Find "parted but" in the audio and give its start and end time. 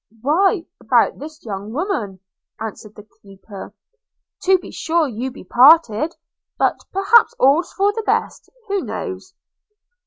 5.43-6.79